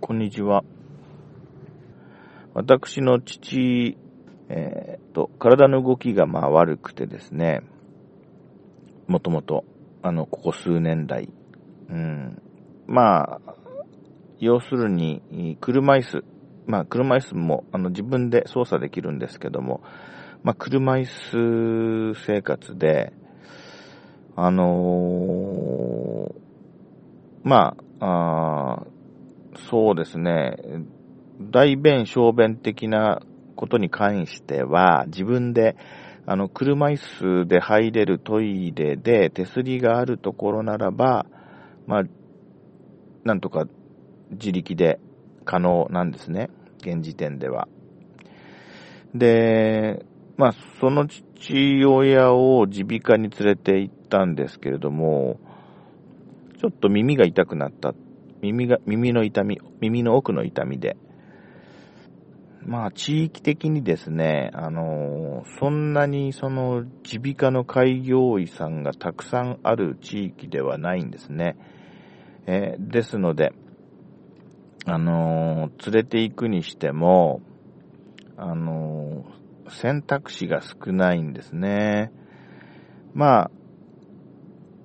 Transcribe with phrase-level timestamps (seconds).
[0.00, 0.62] こんにちは。
[2.54, 3.98] 私の父、
[4.48, 7.62] えー、と、体の動きがまあ悪くてですね、
[9.08, 9.64] もともと、
[10.02, 11.28] あの、ここ数年来、
[11.90, 12.40] うん、
[12.86, 13.54] まあ、
[14.38, 16.24] 要するに、車椅子、
[16.66, 19.82] まあ、車椅子もあの自分で操作できるんですけども、
[20.44, 21.06] まあ、車椅
[22.14, 23.12] 子生活で、
[24.36, 26.34] あのー、
[27.42, 28.97] まあ、あ
[29.56, 30.56] そうですね、
[31.40, 33.20] 大便、小便的な
[33.56, 35.76] ことに関しては、自分で、
[36.26, 36.96] あの、車椅
[37.44, 41.26] 子で入れるトイレで手すりがあるところならば、
[41.86, 42.02] まあ、
[43.24, 43.66] なんとか
[44.30, 45.00] 自力で
[45.44, 46.50] 可能なんですね。
[46.78, 47.68] 現時点では。
[49.14, 50.04] で、
[50.36, 55.40] まあ、その父親を耳鼻科に連れて行ったんですけれども、
[56.60, 57.94] ちょっと耳が痛くなった。
[58.42, 60.96] 耳が、耳の痛み、耳の奥の痛みで。
[62.64, 71.56] まあ、地域的にですね、あの、そんなにその耳鼻科の開業医さんがたくさんある地域ではないんですね。
[72.46, 73.52] えー、ですので、
[74.84, 77.40] あの、連れて行くにしても、
[78.36, 79.24] あの、
[79.70, 82.12] 選択肢が少ないんですね。
[83.14, 83.50] まあ、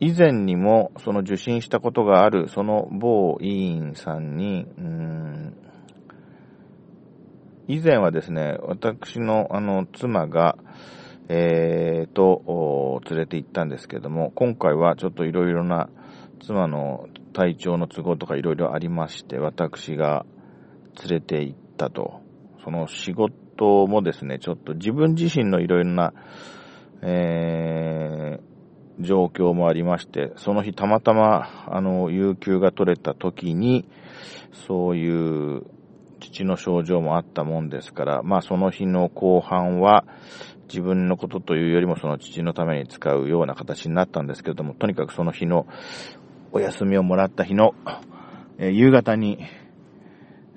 [0.00, 5.54] 以前にもその受診したことがあるその某委員さんに、うん、
[7.70, 10.58] 以前はですね、私のあの妻が、
[11.28, 15.88] えー、と、連れて行ったんですけども、今回はちょっといろいろな
[16.44, 20.26] 妻の体調の都合とかいろいろありまして、私が
[21.00, 22.20] 連れて行ったと。
[22.64, 26.12] その仕事もですね、ちょっと自分自身のいろいろな、
[27.02, 28.49] えー、
[29.00, 33.86] 状況もありまして、その日たまたま、あの、有給が取れた時に、
[34.66, 35.62] そういう
[36.20, 40.04] 父の症状もあったもんですから、まあその日の後半は、
[40.68, 45.66] 自分のことというよりもその父のために使うような形になったんですけれども、とにかくその日の
[46.52, 47.74] お休みをもらった日の、
[48.58, 49.40] え、夕方に、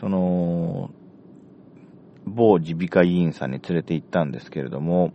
[0.00, 0.90] その、
[2.24, 5.12] 某耳鼻科医院さんに連れて行ったんですけれども、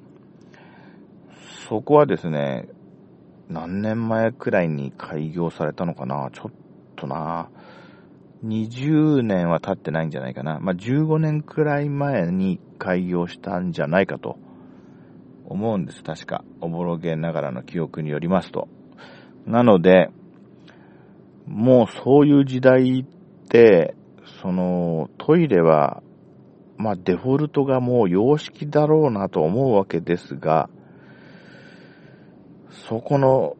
[1.69, 2.67] そこはですね、
[3.49, 6.29] 何年前くらいに開業されたのかな？
[6.33, 6.51] ちょっ
[6.95, 7.49] とな
[8.43, 10.59] 20年は経ってないんじゃないかな。
[10.59, 14.37] まあ、15年くらい前に開業したんじゃないかと
[15.45, 16.03] 思うんです。
[16.03, 16.43] 確か。
[16.59, 18.67] おぼろげながらの記憶によりますと。
[19.45, 20.09] なので、
[21.45, 23.95] もうそういう時代って、
[24.41, 26.03] そのトイレは、
[26.77, 30.69] まあデフォルトがもう様式だろうなと思うわけですが、
[32.89, 33.55] そこの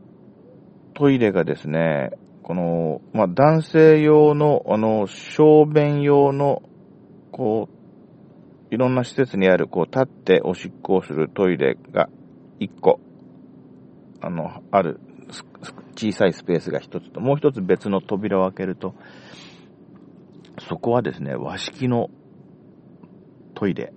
[0.94, 2.12] トイレがですね、
[2.44, 6.62] この、まあ男性用の、あの、小便用の、
[7.32, 12.10] こう、いろんな施設にある、こう、立っておしっこをするトイレが
[12.60, 13.00] 1個、
[14.22, 15.00] あの、ある
[15.96, 18.96] 小さいスペースが一つと、もう一つ別の扉を開けると、
[20.68, 22.10] そこはですね、和式の
[23.56, 23.94] トイレ。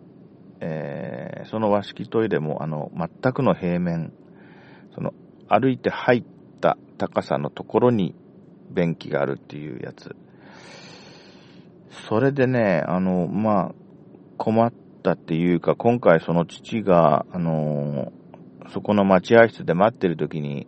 [0.60, 4.12] えー、その和式トイレも、あの、全くの平面、
[4.96, 5.12] その、
[5.48, 6.24] 歩いて入っ
[6.60, 8.16] た高さのところに
[8.70, 10.16] 便器があるっていうやつ。
[12.08, 13.74] それでね、あの、まあ、
[14.38, 18.12] 困ったっていうか、今回その父が、あの、
[18.72, 20.66] そこの待合室で待ってる時に、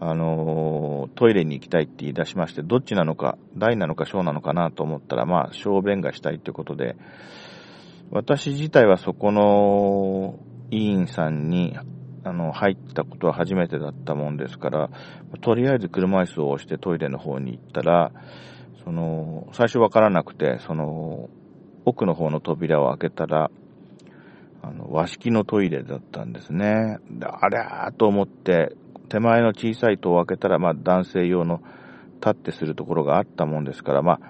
[0.00, 6.96] あのトイレに行きたいって言い出しまして、どっちなのか、大なのか小なのかなと思ったら、まあ、小便がしたいってことで、
[8.10, 10.38] 私自体はそこの
[10.70, 11.76] 委員さんに、
[12.24, 14.90] あの、入ったことは初めてだったもんですから、
[15.40, 18.12] とりあえず車椅子を押してトイレの方に行ったら、
[18.84, 21.28] その、最初わからなくて、その、
[21.84, 23.50] 奥の方の扉を開けたら、
[24.62, 26.98] あの、和式のトイレだったんですね。
[27.10, 28.74] であれーと思って、
[29.08, 31.62] 手前の小さい戸を開けたら、まあ男性用の
[32.16, 34.20] 立ってするところがあったもんですから、まあ、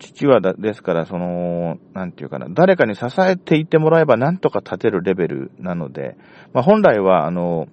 [0.00, 6.16] 父はだですから、その、なんていうかな、誰かに支えていてもらえばなんとか立てるレベルなので、
[6.52, 7.68] まあ本来は、あの、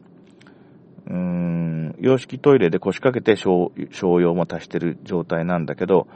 [1.08, 3.72] うーん、洋式トイレで腰掛けて商
[4.22, 6.08] 用も足してる状態なんだけど、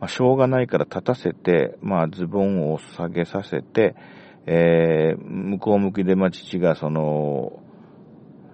[0.00, 3.94] まあ、しょうがないから立たせて、まあズボンを下げさせて、
[4.46, 7.62] えー、向こう向きで、まあ、父がその、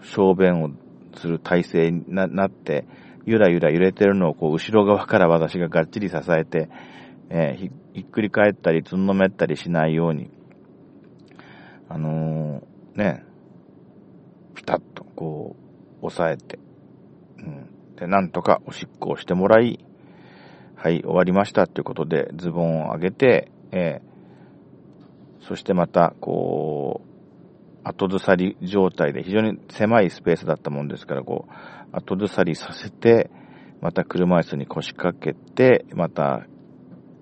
[0.03, 0.71] 小便を
[1.17, 2.87] する体勢になって、
[3.27, 6.69] ゆらゆら揺れてるのをこう、後ろ側から私ががっちり支えて、
[7.31, 10.31] えー、ひひっくり返ったり、つんのめったりしないように、
[11.89, 13.25] あのー、ね、
[14.55, 15.57] ピタッとこ
[16.03, 16.59] う、押さえて、
[17.39, 17.97] うん。
[17.97, 19.79] で、なんとかおしっこをしてもらい、
[20.75, 27.15] はい、終わりましたということで、ズボンを上げて、えー、そしてまた、こう、
[27.85, 31.53] 後ずさり状態で、非常に狭いスペースだったもんですから、こう、
[31.97, 33.31] 後ずさりさせて、
[33.81, 36.47] また車椅子に腰掛けて、また、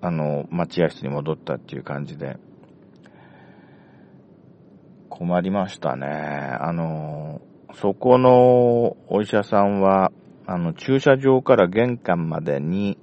[0.05, 2.35] あの、待合室に戻ったっていう感じで、
[5.09, 6.07] 困りましたね。
[6.07, 7.39] あの、
[7.75, 10.11] そこのお医者さんは、
[10.45, 12.97] あの、駐車場から玄関までに、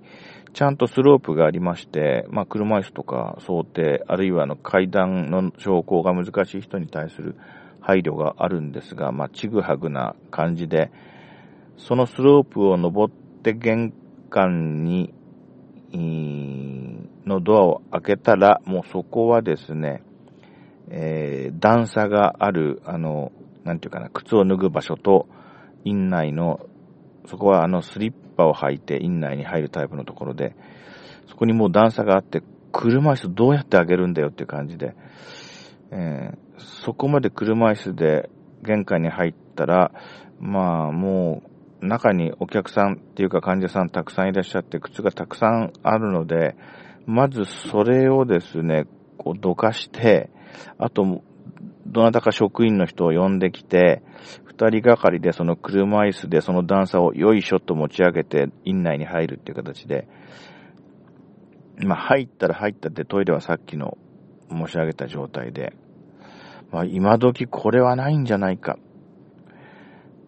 [0.52, 7.36] ちゃんとスロープがありまして、まあ、車椅子とか想定、あるいはあの階段の昇降が難しい人に対する
[7.80, 10.90] 配慮があるんですが、まあ、ちぐはぐな感じで、
[11.78, 13.94] そのスロープを登って玄
[14.28, 15.14] 関に、
[17.30, 20.02] のドアを開けたら、もうそこはですね、
[20.90, 23.32] えー、段差がある、あの、
[23.64, 25.28] なんていうかな、靴を脱ぐ場所と、
[25.84, 26.60] 院内の、
[27.26, 30.54] そこはあのスリッパを履いて院内に入るタイプのところで、
[31.28, 32.42] そこにもう段差があって、
[32.72, 34.94] 車椅子どうやってあげるんだよっていう感じで、
[35.92, 38.30] えー、そこまで車椅子で
[38.62, 39.92] 玄関に入ったら、
[40.38, 41.50] まあもう
[41.86, 46.56] 中にお客さんっていうか患者さんたくさんいらっしゃって靴がたくさんあるので、
[47.10, 48.86] まずそれをですね、
[49.18, 50.30] こうどかして、
[50.78, 51.22] あと、
[51.86, 54.02] どなたか職員の人を呼んできて、
[54.44, 60.06] 二人がかりでその車椅子でその段差をよいしょと持ち上げて院内に入るっていう形で、
[61.78, 63.98] まあ入ったら入ったってトイレはさっきの
[64.48, 65.72] 申し上げた状態で、
[66.70, 68.78] まあ今時これはないんじゃないか、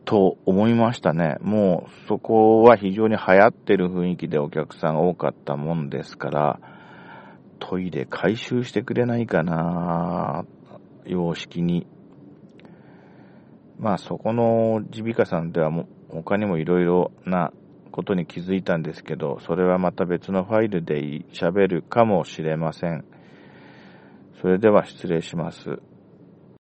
[0.04, 1.36] と思いましたね。
[1.40, 6.60] もうそこは非常に流行ってる雰囲気でお客さん多かったもんですから、
[7.60, 10.44] トイレ回収してくれないかな、
[11.06, 11.86] 様式に。
[13.78, 17.52] まあそこの耳鼻科さんではも他にもいろいろな
[17.90, 21.00] ことに気づいたんですけど、それはまた別のファイルで
[21.32, 23.04] 喋るかもしれません。
[24.40, 25.78] それでは失礼します。